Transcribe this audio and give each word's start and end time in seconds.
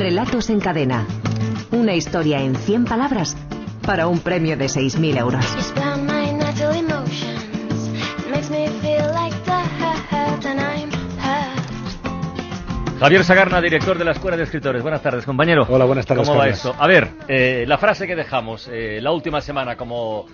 Relatos 0.00 0.48
en 0.48 0.60
cadena. 0.60 1.06
Una 1.72 1.92
historia 1.92 2.40
en 2.40 2.54
100 2.56 2.86
palabras 2.86 3.36
para 3.86 4.06
un 4.06 4.20
premio 4.20 4.56
de 4.56 4.64
6.000 4.64 5.18
euros. 5.18 5.44
Javier 12.98 13.24
Sagarna, 13.24 13.60
director 13.60 13.98
de 13.98 14.04
la 14.06 14.12
Escuela 14.12 14.38
de 14.38 14.44
Escritores. 14.44 14.80
Buenas 14.80 15.02
tardes, 15.02 15.26
compañero. 15.26 15.66
Hola, 15.68 15.84
buenas 15.84 16.06
tardes. 16.06 16.26
¿Cómo 16.26 16.38
va 16.38 16.44
Carlos. 16.44 16.64
esto? 16.64 16.74
A 16.78 16.86
ver, 16.86 17.10
eh, 17.28 17.66
la 17.68 17.76
frase 17.76 18.06
que 18.06 18.16
dejamos 18.16 18.70
eh, 18.72 19.00
la 19.02 19.12
última 19.12 19.42
semana 19.42 19.76
como 19.76 20.24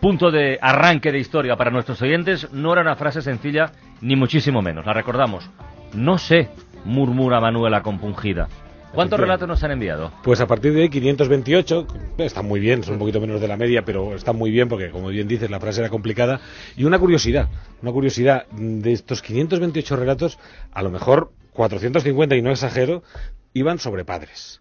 punto 0.00 0.30
de 0.30 0.58
arranque 0.62 1.12
de 1.12 1.18
historia 1.18 1.56
para 1.56 1.70
nuestros 1.70 2.00
oyentes 2.00 2.50
no 2.52 2.72
era 2.72 2.80
una 2.80 2.96
frase 2.96 3.20
sencilla, 3.20 3.70
ni 4.00 4.16
muchísimo 4.16 4.62
menos. 4.62 4.86
La 4.86 4.94
recordamos. 4.94 5.50
No 5.92 6.16
sé, 6.16 6.48
murmura 6.86 7.38
Manuela 7.38 7.82
compungida. 7.82 8.48
¿Cuántos 8.94 9.20
relatos 9.20 9.46
nos 9.46 9.62
han 9.62 9.70
enviado? 9.70 10.10
Pues 10.22 10.40
a 10.40 10.46
partir 10.46 10.72
de 10.72 10.82
ahí 10.82 10.88
528, 10.88 11.86
están 12.18 12.46
muy 12.46 12.58
bien, 12.58 12.82
son 12.82 12.94
un 12.94 12.98
poquito 13.00 13.20
menos 13.20 13.40
de 13.40 13.46
la 13.46 13.56
media, 13.56 13.84
pero 13.84 14.14
están 14.14 14.36
muy 14.36 14.50
bien 14.50 14.68
porque, 14.68 14.90
como 14.90 15.08
bien 15.08 15.28
dices, 15.28 15.50
la 15.50 15.60
frase 15.60 15.80
era 15.80 15.90
complicada. 15.90 16.40
Y 16.76 16.84
una 16.84 16.98
curiosidad, 16.98 17.48
una 17.82 17.92
curiosidad, 17.92 18.46
de 18.50 18.92
estos 18.92 19.22
528 19.22 19.96
relatos, 19.96 20.38
a 20.72 20.82
lo 20.82 20.90
mejor 20.90 21.32
450, 21.52 22.36
y 22.36 22.42
no 22.42 22.50
exagero, 22.50 23.02
iban 23.54 23.78
sobre 23.78 24.04
padres. 24.04 24.60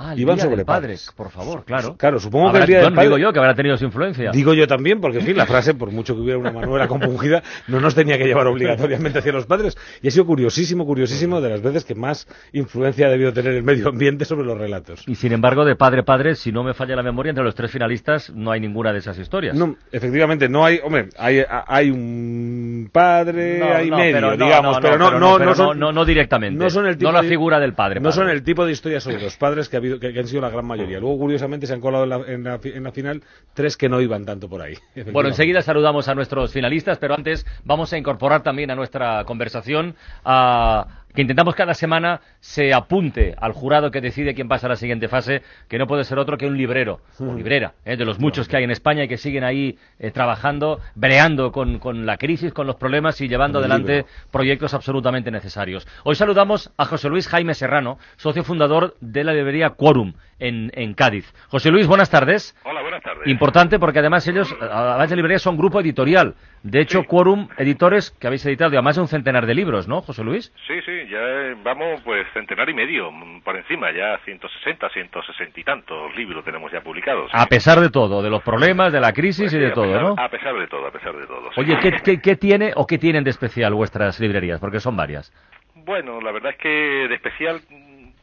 Ah, 0.00 0.12
el 0.12 0.20
Iban 0.20 0.36
Día 0.36 0.44
sobre 0.44 0.56
del 0.58 0.64
padre, 0.64 0.80
padres. 0.82 1.12
por 1.16 1.28
favor, 1.30 1.64
claro. 1.64 1.96
Claro, 1.96 2.20
supongo 2.20 2.52
que 2.52 2.58
el 2.58 2.66
Día 2.66 2.76
del 2.76 2.84
bueno, 2.86 2.96
Padre- 2.96 3.08
digo 3.08 3.18
yo 3.18 3.32
que 3.32 3.38
habrá 3.40 3.54
tenido 3.56 3.76
su 3.76 3.84
influencia. 3.84 4.30
Digo 4.30 4.54
yo 4.54 4.68
también, 4.68 5.00
porque 5.00 5.18
en 5.18 5.26
fin, 5.26 5.36
la 5.36 5.44
frase, 5.44 5.74
por 5.74 5.90
mucho 5.90 6.14
que 6.14 6.20
hubiera 6.20 6.38
una 6.38 6.52
Manuela 6.52 6.86
compungida, 6.86 7.42
no 7.66 7.80
nos 7.80 7.96
tenía 7.96 8.16
que 8.16 8.24
llevar 8.24 8.46
obligatoriamente 8.46 9.18
hacia 9.18 9.32
los 9.32 9.46
padres. 9.46 9.76
Y 10.00 10.06
ha 10.06 10.10
sido 10.12 10.24
curiosísimo, 10.24 10.86
curiosísimo 10.86 11.40
de 11.40 11.48
las 11.50 11.62
veces 11.62 11.84
que 11.84 11.96
más 11.96 12.28
influencia 12.52 13.08
ha 13.08 13.10
debido 13.10 13.32
tener 13.32 13.54
el 13.54 13.64
medio 13.64 13.88
ambiente 13.88 14.24
sobre 14.24 14.46
los 14.46 14.56
relatos. 14.56 15.02
Y 15.08 15.16
sin 15.16 15.32
embargo, 15.32 15.64
de 15.64 15.74
padre 15.74 16.04
padre, 16.04 16.36
si 16.36 16.52
no 16.52 16.62
me 16.62 16.74
falla 16.74 16.94
la 16.94 17.02
memoria, 17.02 17.30
entre 17.30 17.44
los 17.44 17.56
tres 17.56 17.70
finalistas 17.72 18.30
no 18.30 18.52
hay 18.52 18.60
ninguna 18.60 18.92
de 18.92 19.00
esas 19.00 19.18
historias. 19.18 19.56
No, 19.56 19.74
efectivamente, 19.90 20.48
no 20.48 20.64
hay, 20.64 20.78
hombre, 20.84 21.08
hay, 21.18 21.42
hay 21.66 21.90
un 21.90 22.88
padre, 22.92 23.58
No, 23.58 23.74
hay 23.74 23.90
no, 23.90 23.96
medio, 23.96 24.14
pero 24.14 24.36
digamos, 24.36 24.78
pero 24.80 24.98
no, 24.98 25.10
no, 25.18 25.38
no, 25.38 25.54
son, 25.54 25.78
no- 25.78 26.04
directamente. 26.04 26.62
no 26.62 26.70
son 26.70 26.86
el 26.86 26.96
tipo 26.96 27.10
No 27.10 27.16
la 27.16 27.22
de- 27.22 27.28
figura 27.28 27.58
del 27.58 27.74
padre, 27.74 28.00
no 28.00 28.12
son 28.12 28.28
el 28.30 28.42
tipo 28.42 28.64
de 28.64 28.72
historias 28.72 29.02
sobre 29.02 29.20
los 29.20 29.36
padres 29.36 29.68
que 29.68 29.76
ha 29.76 29.80
que, 29.98 30.18
han 30.18 30.26
sido 30.26 30.42
la 30.42 30.50
gran 30.50 30.66
mayoría. 30.66 31.00
Luego, 31.00 31.18
curiosamente, 31.18 31.66
se 31.66 31.74
han 31.74 31.80
colado 31.80 32.04
en 32.04 32.10
la, 32.10 32.16
en 32.26 32.44
la 32.44 32.60
en 32.62 32.84
la 32.84 32.92
final 32.92 33.22
tres 33.54 33.76
que 33.76 33.88
no 33.88 34.00
iban 34.00 34.24
tanto 34.24 34.48
por 34.48 34.62
ahí. 34.62 34.74
Bueno, 35.12 35.30
enseguida 35.30 35.62
saludamos 35.62 36.08
a 36.08 36.14
nuestros 36.14 36.52
finalistas, 36.52 36.98
pero 36.98 37.14
antes 37.14 37.46
vamos 37.64 37.92
a 37.92 37.98
incorporar 37.98 38.42
también 38.42 38.70
a 38.70 38.74
nuestra 38.74 39.24
conversación 39.24 39.94
a 40.24 41.04
que 41.14 41.22
intentamos 41.22 41.54
cada 41.54 41.74
semana 41.74 42.20
se 42.40 42.72
apunte 42.72 43.34
al 43.38 43.52
jurado 43.52 43.90
que 43.90 44.00
decide 44.00 44.34
quién 44.34 44.48
pasa 44.48 44.66
a 44.66 44.70
la 44.70 44.76
siguiente 44.76 45.08
fase, 45.08 45.42
que 45.68 45.78
no 45.78 45.86
puede 45.86 46.04
ser 46.04 46.18
otro 46.18 46.36
que 46.38 46.46
un 46.46 46.56
librero 46.56 47.00
o 47.18 47.34
librera, 47.34 47.74
¿eh? 47.84 47.96
de 47.96 48.04
los 48.04 48.18
muchos 48.18 48.48
que 48.48 48.56
hay 48.56 48.64
en 48.64 48.70
España 48.70 49.04
y 49.04 49.08
que 49.08 49.16
siguen 49.16 49.44
ahí 49.44 49.78
eh, 49.98 50.10
trabajando, 50.10 50.80
breando 50.94 51.52
con, 51.52 51.78
con 51.78 52.06
la 52.06 52.16
crisis, 52.16 52.52
con 52.52 52.66
los 52.66 52.76
problemas 52.76 53.20
y 53.20 53.28
llevando 53.28 53.58
adelante 53.58 54.06
proyectos 54.30 54.74
absolutamente 54.74 55.30
necesarios. 55.30 55.86
Hoy 56.04 56.14
saludamos 56.14 56.70
a 56.76 56.84
José 56.84 57.08
Luis 57.08 57.28
Jaime 57.28 57.54
Serrano, 57.54 57.98
socio 58.16 58.44
fundador 58.44 58.96
de 59.00 59.24
la 59.24 59.32
librería 59.32 59.70
Quorum 59.70 60.14
en, 60.38 60.70
en 60.74 60.94
Cádiz. 60.94 61.32
José 61.48 61.70
Luis, 61.70 61.86
buenas 61.86 62.10
tardes. 62.10 62.56
Hola, 62.64 62.82
buenas 62.82 63.02
tardes. 63.02 63.26
Importante 63.26 63.78
porque 63.78 63.98
además 63.98 64.26
ellos, 64.28 64.54
además 64.60 65.10
de 65.10 65.16
librería, 65.16 65.38
son 65.38 65.56
grupo 65.56 65.80
editorial. 65.80 66.34
De 66.62 66.80
hecho, 66.80 67.00
Sí. 67.02 67.06
Quorum 67.06 67.48
Editores, 67.56 68.10
que 68.10 68.26
habéis 68.26 68.44
editado 68.46 68.72
ya 68.72 68.82
más 68.82 68.96
de 68.96 69.02
un 69.02 69.08
centenar 69.08 69.46
de 69.46 69.54
libros, 69.54 69.86
¿no, 69.88 70.00
José 70.02 70.24
Luis? 70.24 70.52
Sí, 70.66 70.74
sí, 70.84 70.92
ya 71.08 71.18
eh, 71.20 71.56
vamos 71.62 72.00
pues 72.04 72.26
centenar 72.34 72.68
y 72.68 72.74
medio 72.74 73.10
mm, 73.12 73.42
por 73.42 73.56
encima, 73.56 73.92
ya 73.92 74.18
160, 74.24 74.88
160 74.90 75.60
y 75.60 75.64
tantos 75.64 76.14
libros 76.16 76.44
tenemos 76.44 76.72
ya 76.72 76.80
publicados. 76.80 77.30
A 77.32 77.46
pesar 77.46 77.78
de 77.80 77.90
todo, 77.90 78.22
de 78.22 78.30
los 78.30 78.42
problemas, 78.42 78.92
de 78.92 79.00
la 79.00 79.12
crisis 79.12 79.44
Pues 79.50 79.54
y 79.54 79.58
de 79.58 79.70
todo, 79.70 79.84
pesar- 79.92 80.02
¿no? 80.02 80.14
A 80.18 80.28
pesar 80.28 80.54
de 80.58 80.66
todo, 80.66 80.86
a 80.86 80.90
pesar 80.90 81.14
de 81.16 81.26
todo. 81.26 81.50
Oye, 81.56 81.78
¿qué, 81.80 81.92
qué, 82.02 82.20
qué 82.20 82.36
tiene 82.36 82.72
o 82.74 82.86
qué 82.86 82.98
tienen 82.98 83.22
de 83.24 83.30
especial 83.30 83.72
vuestras 83.74 84.18
librerías? 84.18 84.58
Porque 84.60 84.80
son 84.80 84.96
varias. 84.96 85.32
Bueno, 85.74 86.20
la 86.20 86.32
verdad 86.32 86.52
es 86.52 86.58
que 86.58 86.68
de 86.68 87.14
especial 87.14 87.60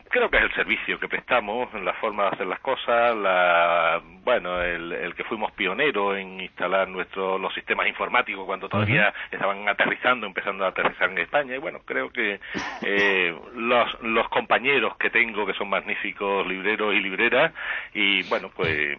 creo 0.09 0.29
que 0.29 0.37
es 0.37 0.43
el 0.43 0.53
servicio 0.53 0.99
que 0.99 1.07
prestamos, 1.07 1.73
la 1.73 1.93
forma 1.93 2.23
de 2.23 2.29
hacer 2.29 2.47
las 2.47 2.59
cosas, 2.59 3.15
la, 3.15 4.01
bueno, 4.23 4.61
el, 4.61 4.91
el 4.91 5.15
que 5.15 5.23
fuimos 5.23 5.51
pioneros 5.53 6.17
en 6.17 6.39
instalar 6.41 6.87
nuestros 6.87 7.39
los 7.39 7.53
sistemas 7.53 7.87
informáticos 7.87 8.45
cuando 8.45 8.69
todavía 8.69 9.13
estaban 9.31 9.67
aterrizando, 9.67 10.25
empezando 10.25 10.65
a 10.65 10.69
aterrizar 10.69 11.09
en 11.09 11.17
España 11.19 11.55
y 11.55 11.59
bueno, 11.59 11.79
creo 11.85 12.11
que 12.11 12.39
eh, 12.81 13.35
los, 13.55 14.01
los 14.01 14.29
compañeros 14.29 14.95
que 14.97 15.09
tengo 15.09 15.45
que 15.45 15.53
son 15.53 15.69
magníficos 15.69 16.47
libreros 16.47 16.93
y 16.93 16.99
libreras 16.99 17.53
y 17.93 18.23
bueno, 18.29 18.49
pues 18.55 18.97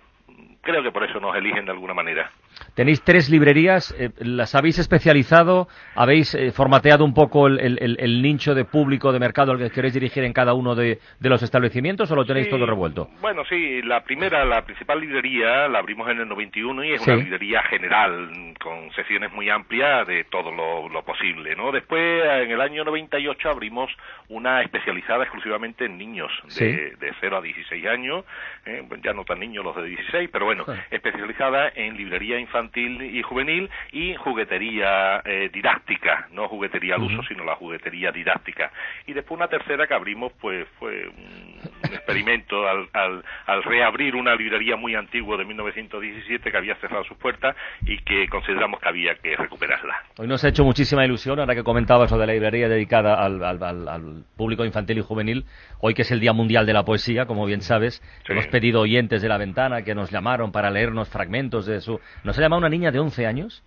creo 0.63 0.83
que 0.83 0.93
por 0.93 1.05
eso 1.05 1.21
nos 1.21 1.37
eligen 1.37 1.65
de 1.65 1.73
alguna 1.73 1.95
manera. 1.95 2.31
Tenéis 2.75 3.03
tres 3.03 3.31
librerías, 3.31 3.95
eh, 3.99 4.11
las 4.19 4.55
habéis 4.55 4.79
especializado, 4.79 5.69
habéis 5.95 6.35
eh, 6.35 6.53
formateado 6.53 7.05
un 7.05 7.15
poco 7.15 7.47
el, 7.47 7.59
el- 7.81 8.23
nicho 8.23 8.55
de 8.55 8.65
público, 8.65 9.13
de 9.13 9.19
mercado 9.21 9.53
al 9.53 9.59
que 9.59 9.71
queréis 9.71 9.95
dirigir 9.95 10.25
en 10.25 10.33
cada 10.33 10.55
uno 10.55 10.75
de, 10.75 10.99
de 11.21 11.29
los 11.29 11.43
establecimientos 11.43 12.11
o 12.11 12.17
lo 12.17 12.25
tenéis 12.25 12.47
Sí, 12.47 12.51
todo 12.51 12.67
revuelto? 12.67 13.09
Bueno, 13.21 13.45
sí, 13.49 13.83
la 13.83 14.03
primera, 14.05 14.45
la 14.45 14.65
principal 14.65 15.01
librería 15.01 15.69
la 15.69 15.79
abrimos 15.79 16.09
en 16.11 16.21
el 16.21 16.29
91 16.29 16.85
y 16.85 16.93
es 16.93 17.03
Sí. 17.03 17.11
una 17.11 17.23
librería 17.23 17.63
general 17.63 18.55
con 18.63 18.91
secciones 18.95 19.33
muy 19.33 19.49
amplias 19.51 20.07
de 20.07 20.25
todo 20.25 20.51
lo, 20.51 20.89
lo 20.89 21.03
posible, 21.05 21.55
¿no? 21.57 21.73
Después, 21.73 22.01
en 22.43 22.51
el 22.51 22.61
año 22.61 22.85
98 22.85 23.49
abrimos 23.51 23.91
una 24.29 24.63
especializada 24.63 25.23
exclusivamente 25.25 25.85
en 25.85 25.99
niños 25.99 26.31
de, 26.45 26.51
Sí. 26.51 26.65
de 26.65 27.13
0 27.21 27.37
a 27.39 27.43
16 27.43 27.87
años, 27.87 28.25
¿eh? 28.65 28.83
Pues 28.89 29.01
ya 29.03 29.13
no 29.13 29.25
tan 29.25 29.41
niños 29.41 29.65
los 29.65 29.77
de 29.77 29.85
16, 29.85 30.31
pero 30.33 30.47
bueno, 30.47 30.65
especializada 30.91 31.71
en 31.75 31.97
librería 31.97 32.39
infantil 32.47 33.03
y 33.03 33.23
juvenil 33.23 33.69
y 33.93 34.15
juguetería 34.15 35.21
eh, 35.25 35.51
didáctica, 35.53 36.29
no 36.33 36.49
juguetería 36.49 36.95
al 36.95 37.03
uso, 37.03 37.23
sino 37.29 37.45
la 37.45 37.57
juguetería 37.57 38.13
didáctica. 38.13 38.71
Y 39.07 39.13
después 39.13 39.37
una 39.37 39.49
tercera 39.49 39.87
que 39.87 39.95
abrimos, 39.95 40.33
pues 40.41 40.67
fue 40.79 41.09
un, 41.09 41.61
un 41.89 41.95
experimento 41.95 42.67
al, 42.69 42.89
al, 42.93 43.25
al 43.47 43.63
reabrir 43.65 44.15
una 44.15 44.35
librería 44.35 44.77
muy 44.77 44.95
antigua 44.95 45.37
de 45.37 45.45
1917 45.45 46.51
que 46.51 46.57
había 46.57 46.75
cerrado 46.77 47.05
sus 47.05 47.17
puertas 47.19 47.57
y 47.83 47.99
que 47.99 48.29
consideramos 48.29 48.81
que 48.81 48.89
había 48.89 49.15
que 49.17 49.37
recuperarla. 49.37 49.95
Hoy 50.19 50.29
nos 50.29 50.45
ha 50.45 50.49
hecho 50.49 50.65
muchísima 50.65 51.05
ilusión, 51.05 51.39
ahora 51.41 51.55
que 51.55 51.65
comentabas 51.65 52.11
lo 52.11 52.19
de 52.19 52.27
la 52.27 52.33
librería 52.33 52.69
dedicada 52.69 53.15
al, 53.23 53.43
al- 53.45 53.63
al- 53.63 53.89
al 53.89 54.25
público 54.37 54.65
infantil 54.65 54.99
y 54.99 55.03
juvenil, 55.03 55.45
hoy 55.81 55.95
que 55.95 56.03
es 56.03 56.11
el 56.11 56.21
Día 56.21 56.33
Mundial 56.33 56.67
de 56.67 56.73
la 56.73 56.85
Poesía, 56.85 57.27
como 57.27 57.45
bien 57.47 57.61
sabes, 57.63 58.03
Sí. 58.27 58.33
hemos 58.33 58.47
pedido 58.49 58.81
oyentes 58.81 59.23
de 59.23 59.29
la 59.29 59.39
ventana 59.39 59.83
que 59.83 59.95
nos 59.95 60.11
llamaron 60.11 60.53
para 60.53 60.71
leernos 60.71 61.09
fragmentos 61.09 61.67
de 61.67 61.81
su... 61.81 62.01
Nos 62.25 62.36
ha 62.39 62.43
llamado 62.43 62.59
una 62.59 62.69
niña 62.69 62.91
de 62.91 62.99
11 62.99 63.27
años 63.27 63.63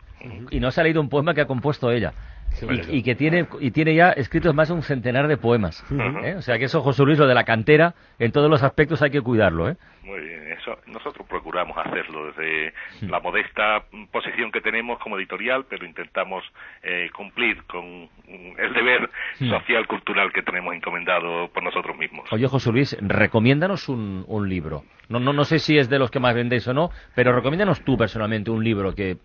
y 0.52 0.60
nos 0.60 0.78
ha 0.78 0.84
leído 0.84 1.02
un 1.02 1.10
poema 1.10 1.34
que 1.34 1.42
ha 1.42 1.48
compuesto 1.48 1.92
ella. 1.92 2.14
Y, 2.62 2.98
y 2.98 3.04
que 3.04 3.16
tiene 3.16 3.48
y 3.60 3.72
tiene 3.72 3.96
ya 3.96 4.12
escritos 4.12 4.54
más 4.54 4.68
de 4.68 4.74
un 4.74 4.84
centenar 4.84 5.28
de 5.28 5.38
poemas. 5.38 5.84
¿eh? 6.24 6.36
O 6.38 6.42
sea 6.42 6.58
que 6.58 6.66
eso, 6.66 6.82
José 6.82 7.04
Luis, 7.04 7.18
lo 7.18 7.28
de 7.28 7.34
la 7.34 7.44
cantera, 7.46 7.94
en 8.18 8.32
todos 8.32 8.50
los 8.50 8.64
aspectos 8.64 9.02
hay 9.02 9.12
que 9.12 9.22
cuidarlo. 9.22 9.70
¿eh? 9.70 9.78
Muy 10.04 10.20
bien, 10.22 10.52
eso 10.52 10.78
nosotros 10.88 11.28
procuramos 11.28 11.78
hacerlo 11.78 12.28
desde 12.28 12.74
la 13.02 13.20
modesta 13.20 13.84
posición 14.12 14.52
que 14.52 14.60
tenemos 14.62 15.00
como 15.00 15.18
editorial, 15.18 15.66
pero 15.70 15.86
intentamos 15.86 16.44
eh, 16.84 17.10
cumplir 17.16 17.64
con 17.64 18.10
el 18.28 18.74
deber 18.74 19.10
social 19.38 19.88
cultural 19.88 20.32
que 20.34 20.42
tenemos 20.42 20.74
encomendado 20.74 21.48
por 21.54 21.64
nosotros 21.64 21.98
mismos. 21.98 22.28
Oye, 22.32 22.48
José 22.48 22.72
Luis, 22.72 22.98
recomiéndanos 23.00 23.88
un, 23.88 24.26
un 24.28 24.50
libro. 24.50 24.84
No, 25.08 25.20
no, 25.20 25.32
no 25.34 25.44
sé 25.44 25.60
si 25.60 25.78
es 25.78 25.90
de 25.90 26.00
los 26.00 26.12
que 26.12 26.20
más 26.20 26.36
vendéis 26.36 26.68
o 26.68 26.74
no, 26.74 26.90
pero 27.16 27.34
recomiéndanos 27.34 27.84
tú 27.86 27.98
personalmente 27.98 28.52
un 28.52 28.64
libro 28.64 28.94
que... 28.94 29.18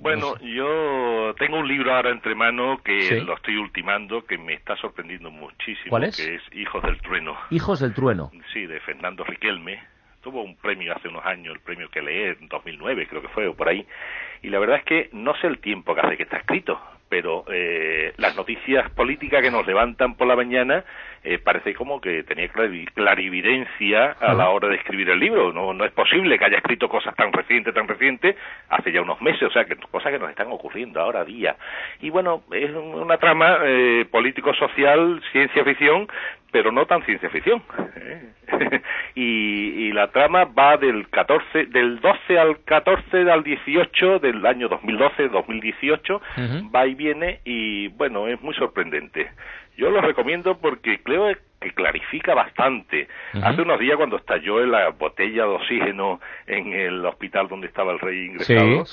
Bueno, 0.00 0.38
yo 0.40 1.34
tengo 1.38 1.58
un 1.58 1.68
libro 1.68 1.94
ahora 1.94 2.10
entre 2.10 2.34
manos 2.34 2.80
que 2.82 3.00
Sí. 3.02 3.20
lo 3.20 3.34
estoy 3.34 3.56
ultimando, 3.56 4.24
que 4.24 4.38
me 4.38 4.54
está 4.54 4.76
sorprendiendo 4.76 5.30
muchísimo, 5.30 5.90
¿Cuál 5.90 6.04
es? 6.04 6.16
que 6.16 6.36
es 6.36 6.42
Hijos 6.54 6.82
del 6.82 6.98
Trueno. 7.00 7.36
Hijos 7.50 7.80
del 7.80 7.94
Trueno. 7.94 8.30
Sí, 8.52 8.66
de 8.66 8.80
Fernando 8.80 9.24
Riquelme. 9.24 9.82
Tuvo 10.22 10.42
un 10.42 10.56
premio 10.56 10.94
hace 10.94 11.08
unos 11.08 11.24
años, 11.24 11.54
el 11.54 11.60
premio 11.60 11.88
que 11.90 12.02
leí 12.02 12.34
en 12.40 12.48
2009, 12.48 13.06
creo 13.08 13.22
que 13.22 13.28
fue, 13.28 13.46
o 13.46 13.54
por 13.54 13.68
ahí. 13.68 13.86
Y 14.42 14.48
la 14.50 14.58
verdad 14.58 14.78
es 14.78 14.84
que 14.84 15.08
no 15.12 15.34
sé 15.36 15.46
el 15.46 15.58
tiempo 15.58 15.94
que 15.94 16.00
hace 16.00 16.16
que 16.16 16.24
está 16.24 16.38
escrito, 16.38 16.80
pero 17.08 17.44
eh, 17.50 18.12
las 18.18 18.36
noticias 18.36 18.90
políticas 18.90 19.42
que 19.42 19.50
nos 19.50 19.66
levantan 19.66 20.14
por 20.16 20.26
la 20.26 20.36
mañana 20.36 20.84
eh, 21.24 21.38
parece 21.38 21.74
como 21.74 22.00
que 22.00 22.22
tenía 22.22 22.48
clari- 22.52 22.88
clarividencia 22.94 24.12
a 24.20 24.34
la 24.34 24.50
hora 24.50 24.68
de 24.68 24.76
escribir 24.76 25.10
el 25.10 25.18
libro. 25.18 25.52
No, 25.52 25.72
no 25.74 25.84
es 25.84 25.92
posible 25.92 26.38
que 26.38 26.44
haya 26.44 26.58
escrito 26.58 26.88
cosas 26.88 27.14
tan 27.16 27.32
recientes, 27.32 27.74
tan 27.74 27.88
recientes, 27.88 28.36
hace 28.68 28.92
ya 28.92 29.02
unos 29.02 29.20
meses, 29.20 29.42
o 29.42 29.50
sea, 29.50 29.64
que 29.64 29.74
cosas 29.76 30.12
que 30.12 30.18
nos 30.18 30.30
están 30.30 30.48
ocurriendo 30.48 31.00
ahora 31.00 31.24
día. 31.24 31.56
Y 32.00 32.10
bueno, 32.10 32.42
es 32.52 32.70
un- 32.70 32.94
una 32.94 33.16
trama 33.18 33.58
eh, 33.64 34.06
político-social, 34.10 35.20
ciencia 35.32 35.64
ficción, 35.64 36.08
pero 36.50 36.72
no 36.72 36.86
tan 36.86 37.04
ciencia 37.04 37.30
ficción. 37.30 37.62
¿eh? 37.96 38.32
y, 39.14 39.86
y 39.86 39.92
la 39.92 40.08
trama 40.08 40.44
va 40.44 40.76
del 40.76 41.08
14, 41.08 41.66
del 41.66 42.00
12 42.00 42.38
al 42.38 42.60
14 42.64 43.30
al 43.30 43.42
18 43.42 44.18
del 44.18 44.44
año 44.46 44.68
2012-2018, 44.70 46.14
Ujú. 46.14 46.70
va 46.70 46.86
y 46.86 46.94
viene 46.94 47.40
y 47.44 47.88
bueno, 47.88 48.26
es 48.28 48.40
muy 48.42 48.54
sorprendente. 48.54 49.30
Yo 49.76 49.90
lo 49.90 50.00
recomiendo 50.00 50.58
porque 50.58 51.00
creo, 51.02 51.32
que 51.60 51.72
clarifica 51.72 52.34
bastante. 52.34 53.08
Hace 53.42 53.62
unos 53.62 53.78
días 53.78 53.96
cuando 53.96 54.16
estalló 54.16 54.64
la 54.64 54.90
botella 54.90 55.42
de 55.42 55.48
oxígeno 55.48 56.20
en 56.46 56.72
el 56.72 57.04
hospital 57.04 57.48
donde 57.48 57.66
estaba 57.66 57.92
el 57.92 57.98
rey 57.98 58.26
ingresado, 58.26 58.84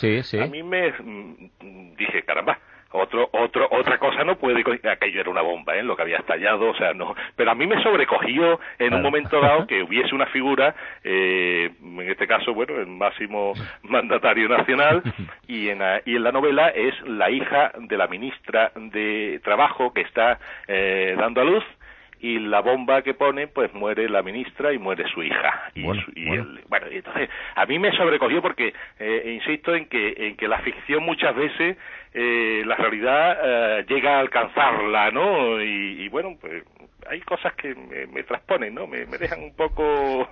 a 0.41 0.47
mí 0.47 0.63
me 0.63 0.91
mm, 0.91 1.95
dije, 1.95 2.23
caramba, 2.23 2.59
otro, 2.91 3.29
otro, 3.31 3.67
otra 3.71 3.97
cosa 3.97 4.23
no 4.23 4.37
puede, 4.37 4.63
aquello 4.89 5.21
era 5.21 5.29
una 5.29 5.41
bomba, 5.41 5.75
¿eh? 5.75 5.83
lo 5.83 5.95
que 5.95 6.03
había 6.03 6.17
estallado, 6.17 6.69
o 6.69 6.75
sea, 6.75 6.93
no, 6.93 7.15
pero 7.35 7.51
a 7.51 7.55
mí 7.55 7.67
me 7.67 7.81
sobrecogió 7.83 8.59
en 8.79 8.93
un 8.93 9.01
momento 9.01 9.39
dado 9.41 9.67
que 9.67 9.83
hubiese 9.83 10.15
una 10.15 10.27
figura, 10.27 10.75
eh, 11.03 11.71
en 11.83 12.09
este 12.09 12.27
caso, 12.27 12.53
bueno, 12.53 12.77
el 12.77 12.87
máximo 12.87 13.53
mandatario 13.83 14.47
nacional, 14.47 15.03
y 15.47 15.69
en, 15.69 15.79
la, 15.79 16.01
y 16.05 16.15
en 16.15 16.23
la 16.23 16.31
novela 16.31 16.69
es 16.69 16.93
la 17.07 17.29
hija 17.29 17.71
de 17.77 17.97
la 17.97 18.07
ministra 18.07 18.71
de 18.75 19.39
Trabajo 19.43 19.93
que 19.93 20.01
está 20.01 20.39
eh, 20.67 21.15
dando 21.17 21.41
a 21.41 21.45
luz, 21.45 21.63
y 22.25 22.39
la 22.39 22.61
bomba 22.61 23.01
que 23.01 23.13
pone, 23.13 23.47
pues 23.47 23.73
muere 23.73 24.09
la 24.09 24.23
ministra 24.23 24.73
y 24.73 24.79
muere 24.79 25.07
su 25.09 25.21
hija. 25.21 25.69
Y, 25.75 25.83
bueno, 25.83 26.03
bueno. 26.67 26.87
entonces 26.89 27.29
a 27.55 27.65
mí 27.65 27.77
me 27.77 27.91
sobrecogió 27.91 28.41
porque 28.41 28.73
eh, 28.99 29.33
insisto 29.35 29.75
en 29.75 29.85
que 29.87 30.15
en 30.17 30.35
que 30.35 30.47
la 30.47 30.59
ficción 30.59 31.03
muchas 31.03 31.35
veces 31.35 31.77
eh, 32.15 32.63
la 32.65 32.75
realidad 32.75 33.37
eh, 33.43 33.85
llega 33.89 34.15
a 34.15 34.19
alcanzarla, 34.21 35.11
¿no? 35.11 35.61
Y, 35.61 36.03
y 36.03 36.09
bueno, 36.09 36.37
pues 36.39 36.63
hay 37.09 37.21
cosas 37.21 37.53
que 37.55 37.73
me, 37.75 38.23
transponen, 38.23 38.73
¿no? 38.73 38.87
Me, 38.87 39.05
dejan 39.05 39.43
un 39.43 39.55
poco... 39.55 40.27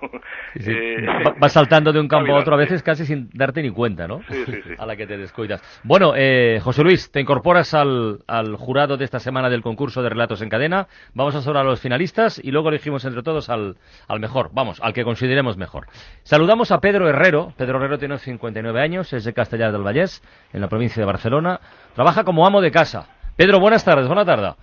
Eh, 0.56 1.04
va, 1.42 1.48
saltando 1.48 1.92
de 1.92 2.00
un 2.00 2.08
campo 2.08 2.32
a 2.32 2.38
otro 2.38 2.54
a 2.54 2.58
veces 2.58 2.82
casi 2.82 3.04
sin 3.04 3.28
darte 3.32 3.62
ni 3.62 3.70
cuenta, 3.70 4.06
¿no? 4.06 4.22
Sí, 4.28 4.44
sí, 4.46 4.62
sí. 4.62 4.74
A 4.78 4.86
la 4.86 4.96
que 4.96 5.06
te 5.06 5.16
descuidas. 5.16 5.62
Bueno, 5.82 6.14
eh, 6.16 6.60
José 6.62 6.82
Luis, 6.82 7.10
te 7.10 7.20
incorporas 7.20 7.74
al, 7.74 8.20
al, 8.26 8.56
jurado 8.56 8.96
de 8.96 9.04
esta 9.04 9.18
semana 9.18 9.50
del 9.50 9.62
concurso 9.62 10.02
de 10.02 10.08
relatos 10.08 10.42
en 10.42 10.48
cadena. 10.48 10.86
Vamos 11.12 11.34
a 11.34 11.48
hablar 11.48 11.66
a 11.66 11.70
los 11.70 11.80
finalistas 11.80 12.40
y 12.42 12.50
luego 12.50 12.68
elegimos 12.68 13.04
entre 13.04 13.22
todos 13.22 13.50
al, 13.50 13.76
al 14.08 14.20
mejor, 14.20 14.50
vamos, 14.52 14.80
al 14.82 14.92
que 14.92 15.04
consideremos 15.04 15.56
mejor. 15.56 15.86
Saludamos 16.22 16.70
a 16.70 16.78
Pedro 16.78 17.08
Herrero. 17.08 17.52
Pedro 17.56 17.78
Herrero 17.78 17.98
tiene 17.98 18.18
59 18.18 18.80
años, 18.80 19.12
es 19.12 19.24
de 19.24 19.32
Castellar 19.32 19.72
del 19.72 19.82
Vallés, 19.82 20.22
en 20.52 20.60
la 20.60 20.68
provincia 20.68 21.00
de 21.00 21.06
Barcelona. 21.06 21.60
Trabaja 21.94 22.24
como 22.24 22.46
amo 22.46 22.60
de 22.60 22.70
casa. 22.70 23.08
Pedro, 23.36 23.60
buenas 23.60 23.84
tardes, 23.84 24.06
buena 24.06 24.24
tarde. 24.24 24.54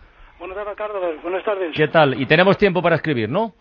Buenas 0.42 0.76
tardes. 0.76 1.22
Buenas 1.22 1.44
tardes. 1.44 1.72
¿Qué 1.76 1.88
tal? 1.88 2.20
Y 2.20 2.26
tenemos 2.26 2.58
tiempo 2.58 2.82
para 2.82 2.96
escribir, 2.96 3.30
¿no? 3.30 3.54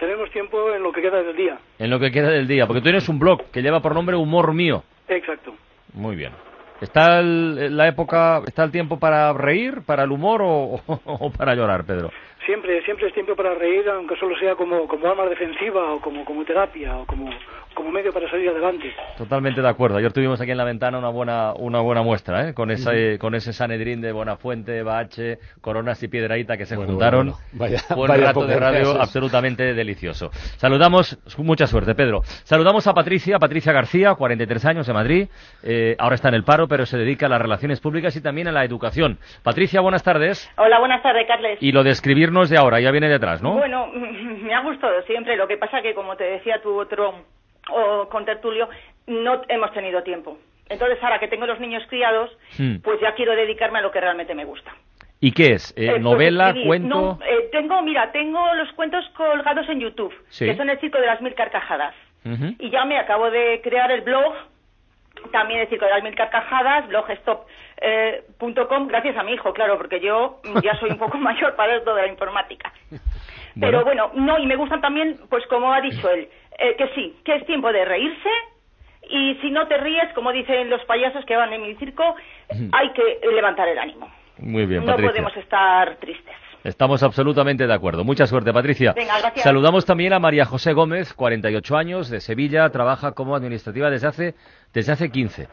Tenemos 0.00 0.28
tiempo 0.32 0.72
en 0.74 0.82
lo 0.82 0.90
que 0.90 1.00
queda 1.00 1.22
del 1.22 1.36
día. 1.36 1.58
En 1.78 1.90
lo 1.90 2.00
que 2.00 2.10
queda 2.10 2.28
del 2.30 2.48
día, 2.48 2.66
porque 2.66 2.80
tú 2.80 2.86
tienes 2.86 3.08
un 3.08 3.20
blog 3.20 3.52
que 3.52 3.62
lleva 3.62 3.80
por 3.80 3.94
nombre 3.94 4.16
Humor 4.16 4.52
Mío. 4.52 4.82
Exacto. 5.06 5.54
Muy 5.92 6.16
bien. 6.16 6.32
¿Está 6.80 7.22
la 7.22 7.88
época, 7.88 8.42
está 8.46 8.64
el 8.64 8.70
tiempo 8.70 8.98
para 8.98 9.32
reír, 9.32 9.82
para 9.86 10.04
el 10.04 10.12
humor 10.12 10.42
o 10.42 11.30
para 11.36 11.54
llorar, 11.54 11.84
Pedro? 11.84 12.10
siempre 12.44 12.82
siempre 12.84 13.08
es 13.08 13.14
tiempo 13.14 13.34
para 13.34 13.54
reír 13.54 13.88
aunque 13.88 14.16
solo 14.16 14.36
sea 14.38 14.54
como, 14.54 14.86
como 14.86 15.08
arma 15.08 15.26
defensiva 15.26 15.92
o 15.92 16.00
como, 16.00 16.24
como 16.24 16.44
terapia 16.44 16.96
o 16.98 17.06
como, 17.06 17.30
como 17.74 17.90
medio 17.90 18.12
para 18.12 18.30
salir 18.30 18.48
adelante. 18.48 18.92
Totalmente 19.16 19.60
de 19.60 19.68
acuerdo. 19.68 19.98
Ayer 19.98 20.12
tuvimos 20.12 20.40
aquí 20.40 20.50
en 20.50 20.56
la 20.56 20.64
ventana 20.64 20.98
una 20.98 21.08
buena 21.08 21.52
una 21.54 21.80
buena 21.80 22.02
muestra 22.02 22.48
¿eh? 22.48 22.54
con 22.54 22.70
ese 22.70 23.18
con 23.18 23.34
ese 23.34 23.52
Sanedrín 23.52 24.00
de 24.00 24.12
Buenafuente 24.12 24.82
Bache 24.82 25.38
Coronas 25.60 26.02
y 26.02 26.08
Piedraíta 26.08 26.56
que 26.56 26.66
se 26.66 26.76
juntaron. 26.76 27.32
Vaya, 27.52 27.80
buen 27.94 28.20
rato 28.20 28.46
de 28.46 28.56
radio 28.58 29.00
absolutamente 29.00 29.74
delicioso. 29.74 30.30
Saludamos 30.56 31.18
mucha 31.38 31.66
suerte 31.66 31.94
Pedro. 31.94 32.22
Saludamos 32.44 32.86
a 32.86 32.92
Patricia 32.92 33.38
Patricia 33.38 33.72
García 33.72 34.14
43 34.14 34.64
años 34.66 34.86
de 34.86 34.92
Madrid 34.92 35.28
eh, 35.62 35.96
ahora 35.98 36.14
está 36.14 36.28
en 36.28 36.34
el 36.34 36.44
paro 36.44 36.63
pero 36.68 36.86
se 36.86 36.98
dedica 36.98 37.26
a 37.26 37.28
las 37.28 37.40
relaciones 37.40 37.80
públicas 37.80 38.14
y 38.16 38.22
también 38.22 38.48
a 38.48 38.52
la 38.52 38.64
educación 38.64 39.18
Patricia 39.42 39.80
buenas 39.80 40.02
tardes 40.02 40.50
hola 40.56 40.78
buenas 40.78 41.02
tardes 41.02 41.26
Carles 41.26 41.58
y 41.60 41.72
lo 41.72 41.82
de 41.82 41.90
escribir 41.90 42.32
no 42.32 42.42
es 42.42 42.50
de 42.50 42.58
ahora, 42.58 42.80
ya 42.80 42.90
viene 42.90 43.08
detrás, 43.08 43.42
¿no? 43.42 43.54
Bueno, 43.54 43.86
me 43.94 44.54
ha 44.54 44.60
gustado 44.60 45.02
siempre. 45.02 45.36
Lo 45.36 45.48
que 45.48 45.56
pasa 45.56 45.82
que, 45.82 45.94
como 45.94 46.16
te 46.16 46.24
decía 46.24 46.60
tu 46.60 46.78
otro 46.78 47.24
o 47.70 48.08
con 48.08 48.24
Tertulio, 48.24 48.68
no 49.06 49.42
hemos 49.48 49.72
tenido 49.72 50.02
tiempo. 50.02 50.38
Entonces, 50.68 50.98
ahora 51.02 51.18
que 51.18 51.28
tengo 51.28 51.46
los 51.46 51.60
niños 51.60 51.82
criados, 51.88 52.30
hmm. 52.58 52.76
pues 52.82 53.00
ya 53.00 53.14
quiero 53.14 53.34
dedicarme 53.34 53.78
a 53.78 53.82
lo 53.82 53.90
que 53.90 54.00
realmente 54.00 54.34
me 54.34 54.44
gusta. 54.44 54.72
¿Y 55.20 55.32
qué 55.32 55.52
es? 55.52 55.72
Eh, 55.76 55.98
¿Novela, 55.98 56.54
cuento? 56.66 56.88
No, 56.88 57.18
eh, 57.24 57.48
tengo, 57.50 57.80
mira, 57.82 58.12
tengo 58.12 58.40
los 58.54 58.70
cuentos 58.72 59.04
colgados 59.16 59.66
en 59.68 59.80
YouTube, 59.80 60.12
que 60.38 60.56
son 60.56 60.68
el 60.68 60.78
circo 60.80 60.98
de 60.98 61.06
las 61.06 61.20
mil 61.20 61.34
carcajadas. 61.34 61.94
Y 62.58 62.70
ya 62.70 62.86
me 62.86 62.98
acabo 62.98 63.30
de 63.30 63.60
crear 63.62 63.90
el 63.90 64.00
blog 64.00 64.32
también 65.32 65.60
el 65.60 65.68
Circo 65.68 65.84
de 65.84 65.92
las 65.92 66.02
Mil 66.02 66.14
Carcajadas, 66.14 66.88
blogstop.com, 66.88 67.46
eh, 67.80 68.22
gracias 68.88 69.16
a 69.16 69.22
mi 69.22 69.32
hijo, 69.32 69.52
claro, 69.52 69.76
porque 69.76 70.00
yo 70.00 70.40
ya 70.62 70.74
soy 70.78 70.90
un 70.90 70.98
poco 70.98 71.18
mayor 71.30 71.56
para 71.56 71.76
esto 71.76 71.94
de 71.94 72.02
la 72.02 72.08
informática. 72.08 72.72
Pero 73.58 73.84
bueno, 73.84 74.10
no, 74.14 74.38
y 74.38 74.46
me 74.46 74.56
gustan 74.56 74.80
también, 74.80 75.18
pues 75.28 75.46
como 75.46 75.72
ha 75.72 75.80
dicho 75.80 76.10
él, 76.10 76.28
eh, 76.58 76.74
que 76.76 76.88
sí, 76.94 77.16
que 77.24 77.36
es 77.36 77.46
tiempo 77.46 77.72
de 77.72 77.84
reírse, 77.84 78.30
y 79.08 79.34
si 79.42 79.50
no 79.50 79.66
te 79.68 79.76
ríes, 79.76 80.12
como 80.14 80.32
dicen 80.32 80.70
los 80.70 80.84
payasos 80.84 81.24
que 81.24 81.36
van 81.36 81.52
en 81.52 81.62
mi 81.62 81.74
circo, 81.76 82.16
hay 82.72 82.90
que 82.92 83.20
levantar 83.32 83.68
el 83.68 83.78
ánimo. 83.78 84.10
Muy 84.38 84.66
bien, 84.66 84.84
No 84.84 84.96
podemos 84.96 85.36
estar 85.36 85.96
tristes. 85.96 86.34
Estamos 86.64 87.02
absolutamente 87.02 87.66
de 87.66 87.74
acuerdo. 87.74 88.04
Mucha 88.04 88.26
suerte, 88.26 88.50
Patricia. 88.50 88.94
Venga, 88.94 89.18
gracias. 89.18 89.44
Saludamos 89.44 89.84
también 89.84 90.14
a 90.14 90.18
María 90.18 90.46
José 90.46 90.72
Gómez, 90.72 91.12
48 91.12 91.76
años, 91.76 92.08
de 92.08 92.22
Sevilla, 92.22 92.70
trabaja 92.70 93.12
como 93.12 93.36
administrativa 93.36 93.90
desde 93.90 94.06
hace, 94.06 94.34
desde 94.72 94.92
hace 94.92 95.10
15. 95.10 95.46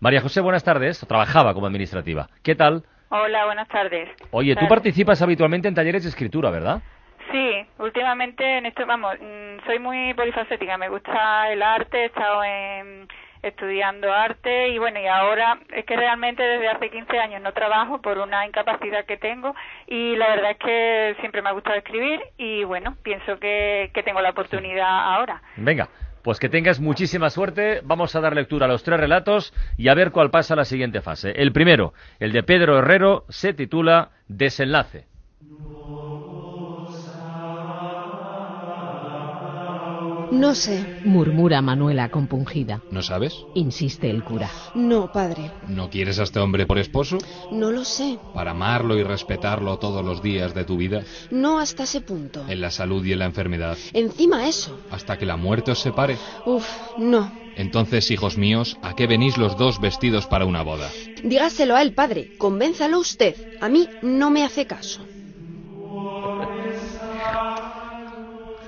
María 0.00 0.20
José, 0.20 0.42
buenas 0.42 0.62
tardes. 0.62 1.00
Trabajaba 1.08 1.54
como 1.54 1.66
administrativa. 1.66 2.28
¿Qué 2.42 2.54
tal? 2.54 2.84
Hola, 3.08 3.46
buenas 3.46 3.68
tardes. 3.68 4.10
Oye, 4.30 4.54
tú 4.54 4.68
participas 4.68 5.22
habitualmente 5.22 5.68
en 5.68 5.74
talleres 5.74 6.02
de 6.02 6.10
escritura, 6.10 6.50
¿verdad? 6.50 6.82
Sí, 7.30 7.66
últimamente 7.78 8.58
en 8.58 8.66
esto, 8.66 8.84
vamos, 8.84 9.14
mm, 9.20 9.64
soy 9.64 9.78
muy 9.78 10.12
polifacética, 10.12 10.76
me 10.76 10.90
gusta 10.90 11.50
el 11.50 11.62
arte, 11.62 12.02
he 12.02 12.04
estado 12.06 12.44
en 12.44 13.08
estudiando 13.42 14.12
arte 14.12 14.68
y 14.68 14.78
bueno, 14.78 15.00
y 15.00 15.06
ahora 15.06 15.58
es 15.74 15.84
que 15.84 15.96
realmente 15.96 16.42
desde 16.42 16.68
hace 16.68 16.90
15 16.90 17.18
años 17.18 17.42
no 17.42 17.52
trabajo 17.52 18.00
por 18.00 18.18
una 18.18 18.46
incapacidad 18.46 19.04
que 19.04 19.16
tengo 19.16 19.54
y 19.86 20.16
la 20.16 20.28
verdad 20.28 20.52
es 20.52 20.58
que 20.58 21.16
siempre 21.20 21.42
me 21.42 21.48
ha 21.48 21.52
gustado 21.52 21.76
escribir 21.76 22.20
y 22.38 22.64
bueno, 22.64 22.96
pienso 23.02 23.38
que, 23.38 23.90
que 23.92 24.02
tengo 24.02 24.20
la 24.20 24.30
oportunidad 24.30 25.14
ahora. 25.14 25.42
Venga. 25.56 25.88
Pues 26.22 26.38
que 26.38 26.48
tengas 26.48 26.78
muchísima 26.78 27.30
suerte. 27.30 27.80
Vamos 27.82 28.14
a 28.14 28.20
dar 28.20 28.36
lectura 28.36 28.66
a 28.66 28.68
los 28.68 28.84
tres 28.84 29.00
relatos 29.00 29.52
y 29.76 29.88
a 29.88 29.94
ver 29.94 30.12
cuál 30.12 30.30
pasa 30.30 30.54
la 30.54 30.64
siguiente 30.64 31.00
fase. 31.00 31.32
El 31.32 31.52
primero, 31.52 31.94
el 32.20 32.30
de 32.30 32.44
Pedro 32.44 32.78
Herrero, 32.78 33.24
se 33.28 33.52
titula 33.54 34.10
Desenlace. 34.28 35.06
No 40.32 40.54
sé, 40.54 41.02
murmura 41.04 41.60
Manuela 41.60 42.08
compungida. 42.08 42.80
¿No 42.90 43.02
sabes? 43.02 43.34
Insiste 43.54 44.08
el 44.08 44.24
cura. 44.24 44.50
No, 44.74 45.12
padre. 45.12 45.50
¿No 45.68 45.90
quieres 45.90 46.18
a 46.18 46.22
este 46.22 46.40
hombre 46.40 46.64
por 46.64 46.78
esposo? 46.78 47.18
No 47.50 47.70
lo 47.70 47.84
sé. 47.84 48.18
¿Para 48.32 48.52
amarlo 48.52 48.96
y 48.96 49.02
respetarlo 49.02 49.78
todos 49.78 50.02
los 50.02 50.22
días 50.22 50.54
de 50.54 50.64
tu 50.64 50.78
vida? 50.78 51.02
No 51.30 51.58
hasta 51.58 51.82
ese 51.82 52.00
punto. 52.00 52.46
¿En 52.48 52.62
la 52.62 52.70
salud 52.70 53.04
y 53.04 53.12
en 53.12 53.18
la 53.18 53.26
enfermedad? 53.26 53.76
Encima 53.92 54.48
eso. 54.48 54.80
¿Hasta 54.90 55.18
que 55.18 55.26
la 55.26 55.36
muerte 55.36 55.70
os 55.70 55.80
separe? 55.80 56.16
Uf, 56.46 56.66
no. 56.96 57.30
Entonces, 57.56 58.10
hijos 58.10 58.38
míos, 58.38 58.78
¿a 58.80 58.94
qué 58.96 59.06
venís 59.06 59.36
los 59.36 59.58
dos 59.58 59.82
vestidos 59.82 60.26
para 60.26 60.46
una 60.46 60.62
boda? 60.62 60.88
Dígaselo 61.22 61.76
a 61.76 61.82
él, 61.82 61.92
padre. 61.92 62.38
Convénzalo 62.38 62.98
usted. 62.98 63.36
A 63.60 63.68
mí 63.68 63.86
no 64.00 64.30
me 64.30 64.44
hace 64.44 64.66
caso. 64.66 65.04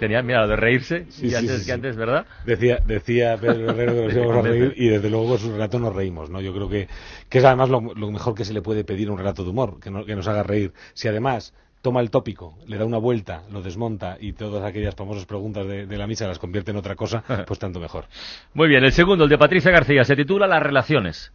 Genial, 0.04 0.22
mira, 0.22 0.42
lo 0.42 0.48
de 0.48 0.56
reírse, 0.56 1.06
y 1.22 1.34
antes 1.34 1.64
que 1.64 1.72
antes, 1.72 1.96
¿verdad? 1.96 2.26
Decía, 2.44 2.78
decía 2.84 3.38
Pedro 3.38 3.70
Herrero 3.70 3.94
que 3.94 4.02
nos 4.02 4.14
íbamos 4.14 4.36
a 4.36 4.42
reír 4.42 4.74
y 4.76 4.88
desde 4.88 5.08
luego 5.08 5.28
con 5.30 5.38
su 5.38 5.50
relato 5.50 5.78
nos 5.78 5.94
reímos, 5.96 6.28
¿no? 6.28 6.42
Yo 6.42 6.52
creo 6.52 6.68
que, 6.68 6.88
que 7.30 7.38
es 7.38 7.44
además 7.46 7.70
lo, 7.70 7.80
mejor 7.80 8.34
que 8.34 8.44
se 8.44 8.52
le 8.52 8.60
puede 8.60 8.84
pedir 8.84 9.08
a 9.08 9.12
un 9.12 9.16
relato 9.16 9.44
de 9.44 9.48
humor, 9.48 9.80
que, 9.80 9.90
que 10.04 10.14
nos 10.14 10.28
haga 10.28 10.42
reír. 10.42 10.74
Si 10.92 11.08
además 11.08 11.54
toma 11.80 12.02
el 12.02 12.10
tópico, 12.10 12.58
le 12.66 12.76
da 12.76 12.84
una 12.84 12.98
vuelta, 12.98 13.44
lo 13.50 13.62
desmonta 13.62 14.18
y 14.20 14.34
todas 14.34 14.62
aquellas 14.62 14.94
famosas 14.94 15.24
preguntas 15.24 15.66
de, 15.66 15.86
de, 15.86 15.96
la 15.96 16.06
misa 16.06 16.26
las 16.26 16.38
convierte 16.38 16.70
en 16.72 16.76
otra 16.76 16.96
cosa, 16.96 17.24
pues 17.46 17.58
tanto 17.58 17.80
mejor. 17.80 18.04
Muy 18.52 18.68
bien, 18.68 18.84
el 18.84 18.92
segundo, 18.92 19.24
el 19.24 19.30
de 19.30 19.38
Patricia 19.38 19.70
García, 19.70 20.04
se 20.04 20.16
titula 20.16 20.46
Las 20.46 20.62
relaciones. 20.62 21.32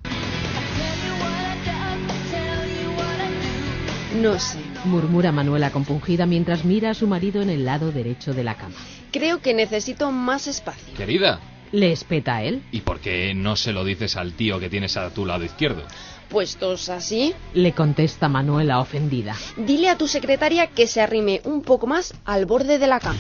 No 4.22 4.38
sé, 4.38 4.60
murmura 4.86 5.32
Manuela 5.32 5.72
compungida 5.72 6.26
mientras 6.26 6.66
mira 6.66 6.92
a 6.92 6.94
su 6.94 7.08
marido 7.08 7.42
en 7.42 7.50
el 7.50 7.66
lado 7.66 7.92
derecho 7.92 8.34
de 8.34 8.44
la 8.44 8.56
cama. 8.56 8.76
Creo 9.12 9.42
que 9.42 9.54
necesito 9.54 10.12
más 10.12 10.48
espacio. 10.48 10.94
Querida. 10.96 11.40
¿Le 11.72 11.92
espeta 11.92 12.38
a 12.38 12.44
él? 12.44 12.64
¿Y 12.72 12.82
por 12.82 13.00
qué 13.00 13.34
no 13.36 13.56
se 13.56 13.74
lo 13.74 13.84
dices 13.84 14.16
al 14.16 14.34
tío 14.34 14.60
que 14.60 14.70
tienes 14.70 14.98
a 14.98 15.10
tu 15.12 15.26
lado 15.26 15.44
izquierdo? 15.44 15.84
Puestos 16.30 16.90
así. 16.90 17.34
Le 17.54 17.74
contesta 17.74 18.28
Manuela 18.28 18.80
ofendida. 18.80 19.36
Dile 19.58 19.90
a 19.90 19.98
tu 19.98 20.08
secretaria 20.08 20.68
que 20.68 20.88
se 20.88 21.02
arrime 21.02 21.42
un 21.44 21.62
poco 21.62 21.88
más 21.88 22.14
al 22.26 22.46
borde 22.46 22.80
de 22.80 22.88
la 22.88 23.00
cama. 23.00 23.20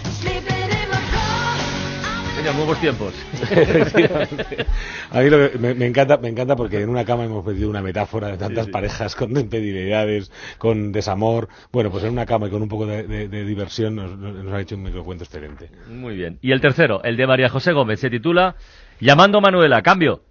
Señor, 2.39 2.55
nuevos 2.55 2.79
tiempos. 2.79 3.13
a 5.11 5.19
mí 5.19 5.29
lo 5.29 5.51
que 5.51 5.57
me, 5.57 5.85
encanta, 5.85 6.15
me 6.15 6.29
encanta 6.29 6.55
porque 6.55 6.79
en 6.79 6.87
una 6.87 7.03
cama 7.03 7.25
hemos 7.25 7.43
pedido 7.43 7.69
una 7.69 7.81
metáfora 7.81 8.29
de 8.29 8.37
tantas 8.37 8.69
parejas 8.69 9.13
con 9.13 9.31
infidelidades, 9.31 10.31
con 10.57 10.93
desamor. 10.93 11.49
Bueno, 11.73 11.91
pues 11.91 12.05
en 12.05 12.13
una 12.13 12.25
cama 12.25 12.47
y 12.47 12.49
con 12.49 12.61
un 12.61 12.69
poco 12.69 12.85
de, 12.85 13.27
diversión 13.27 13.95
nos, 13.97 14.53
ha 14.53 14.61
hecho 14.61 14.75
un 14.75 14.83
microcuento 14.83 15.25
excelente. 15.25 15.69
Muy 15.89 16.15
bien. 16.15 16.39
Y 16.41 16.53
el 16.53 16.61
tercero, 16.61 17.03
el 17.03 17.17
de 17.17 17.27
María 17.27 17.49
José 17.49 17.73
Gómez, 17.73 17.99
se 17.99 18.09
titula 18.09 18.55
Llamando 19.01 19.41
Manuela, 19.41 19.81
cambio. 19.81 20.21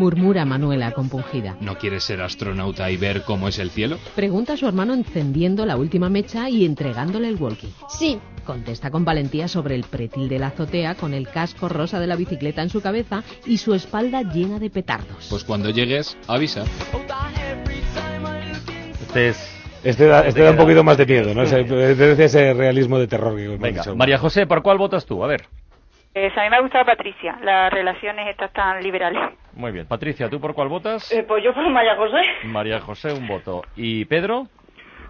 Murmura 0.00 0.46
Manuela 0.46 0.92
compungida. 0.92 1.58
¿No 1.60 1.76
quieres 1.76 2.04
ser 2.04 2.22
astronauta 2.22 2.90
y 2.90 2.96
ver 2.96 3.22
cómo 3.22 3.48
es 3.48 3.58
el 3.58 3.68
cielo? 3.68 3.98
Pregunta 4.16 4.54
a 4.54 4.56
su 4.56 4.66
hermano 4.66 4.94
encendiendo 4.94 5.66
la 5.66 5.76
última 5.76 6.08
mecha 6.08 6.48
y 6.48 6.64
entregándole 6.64 7.28
el 7.28 7.36
walkie. 7.36 7.70
Sí. 7.90 8.18
Contesta 8.46 8.90
con 8.90 9.04
valentía 9.04 9.46
sobre 9.46 9.74
el 9.74 9.84
pretil 9.84 10.30
de 10.30 10.38
la 10.38 10.46
azotea 10.46 10.94
con 10.94 11.12
el 11.12 11.28
casco 11.28 11.68
rosa 11.68 12.00
de 12.00 12.06
la 12.06 12.16
bicicleta 12.16 12.62
en 12.62 12.70
su 12.70 12.80
cabeza 12.80 13.22
y 13.44 13.58
su 13.58 13.74
espalda 13.74 14.22
llena 14.22 14.58
de 14.58 14.70
petardos. 14.70 15.26
Pues 15.28 15.44
cuando 15.44 15.68
llegues, 15.68 16.16
avisa. 16.26 16.64
Este 19.02 19.28
es 19.28 19.60
este 19.84 20.06
da, 20.06 20.26
este 20.26 20.42
da 20.42 20.52
un 20.52 20.56
poquito 20.56 20.82
más 20.82 20.96
de 20.96 21.04
miedo, 21.04 21.34
¿no? 21.34 21.42
Ese, 21.42 22.24
ese 22.24 22.54
realismo 22.54 22.98
de 22.98 23.06
terror 23.06 23.36
que 23.36 23.48
Venga, 23.58 23.84
María 23.94 24.16
José, 24.16 24.46
¿por 24.46 24.62
cuál 24.62 24.78
votas 24.78 25.04
tú? 25.04 25.22
A 25.22 25.26
ver. 25.26 25.42
Eh, 26.12 26.32
a 26.34 26.42
mí 26.42 26.50
me 26.50 26.56
ha 26.56 26.60
gustado 26.60 26.84
Patricia, 26.84 27.38
las 27.42 27.72
relaciones 27.72 28.28
estas 28.28 28.52
tan 28.52 28.82
liberales. 28.82 29.30
Muy 29.52 29.70
bien. 29.70 29.86
Patricia, 29.86 30.28
¿tú 30.28 30.40
por 30.40 30.54
cuál 30.54 30.68
votas? 30.68 31.10
Eh, 31.12 31.24
pues 31.26 31.44
yo 31.44 31.54
por 31.54 31.68
María 31.70 31.94
José. 31.96 32.20
María 32.44 32.80
José, 32.80 33.12
un 33.12 33.28
voto. 33.28 33.62
¿Y 33.76 34.04
Pedro? 34.06 34.48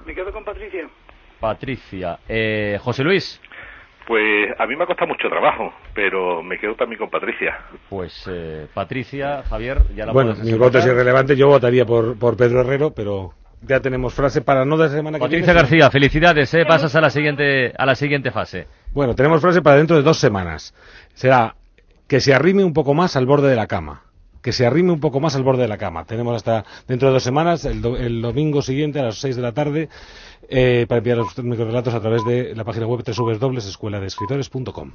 Me 0.05 0.15
quedo 0.15 0.31
con 0.31 0.45
Patricia. 0.45 0.89
Patricia. 1.41 2.19
Eh, 2.29 2.79
José 2.83 3.03
Luis. 3.03 3.41
Pues 4.07 4.51
a 4.59 4.67
mí 4.67 4.77
me 4.77 4.85
ha 4.85 4.87
costado 4.87 5.09
mucho 5.09 5.29
trabajo, 5.29 5.73
pero 5.95 6.43
me 6.43 6.59
quedo 6.59 6.75
también 6.75 6.99
con 6.99 7.09
Patricia. 7.09 7.59
Pues 7.89 8.29
eh, 8.31 8.67
Patricia, 8.75 9.43
Javier, 9.49 9.79
ya 9.95 10.05
la 10.05 10.13
Bueno, 10.13 10.35
mi 10.43 10.53
voto 10.55 10.79
es 10.79 10.87
irrelevante. 10.87 11.37
Yo 11.37 11.47
votaría 11.49 11.87
por, 11.87 12.19
por 12.19 12.37
Pedro 12.37 12.61
Herrero, 12.61 12.91
pero 12.91 13.33
ya 13.63 13.81
tenemos 13.81 14.15
frase 14.15 14.43
para 14.43 14.65
no 14.65 14.77
de 14.77 14.89
semana 14.89 15.19
que 15.19 15.25
Patricia 15.25 15.53
García, 15.53 15.91
felicidades, 15.91 16.53
¿eh? 16.55 16.65
pasas 16.67 16.95
a 16.97 17.01
la 17.01 17.11
siguiente 17.11 17.73
a 17.77 17.87
la 17.87 17.95
siguiente 17.95 18.31
fase. 18.31 18.67
Bueno, 18.93 19.15
tenemos 19.15 19.41
frase 19.41 19.63
para 19.63 19.77
dentro 19.77 19.97
de 19.97 20.03
dos 20.03 20.19
semanas. 20.19 20.75
Será 21.15 21.57
que 22.09 22.21
se 22.21 22.35
arrime 22.35 22.65
un 22.65 22.73
poco 22.73 22.93
más 22.93 23.15
al 23.15 23.25
borde 23.27 23.49
de 23.49 23.57
la 23.57 23.69
cama. 23.69 24.03
Que 24.43 24.53
se 24.53 24.67
arrime 24.67 24.91
un 24.91 25.01
poco 25.01 25.21
más 25.21 25.37
al 25.37 25.45
borde 25.45 25.63
de 25.63 25.69
la 25.69 25.79
cama. 25.79 26.05
Tenemos 26.07 26.35
hasta 26.35 26.65
dentro 26.89 27.09
de 27.09 27.15
dos 27.15 27.23
semanas, 27.23 27.65
el, 27.65 27.83
domingo 28.23 28.63
siguiente 28.63 28.99
a 28.99 29.05
las 29.05 29.19
seis 29.19 29.37
de 29.37 29.43
la 29.43 29.53
tarde, 29.53 29.89
eh, 30.49 30.87
para 30.89 30.99
enviar 30.99 31.19
los 31.19 31.39
microrelatos 31.39 31.95
a 31.95 32.01
través 32.01 32.25
de 32.25 32.55
la 32.57 32.65
página 32.65 32.87
web 32.87 33.05
www.escueladescritores.com. 33.05 34.93